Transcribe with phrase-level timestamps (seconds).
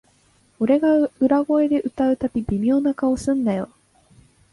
[0.59, 3.69] 俺が裏声で歌うたび、微妙な顔すんなよ